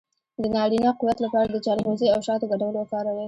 [0.41, 3.19] د نارینه قوت لپاره د چلغوزي او شاتو ګډول وکاروئ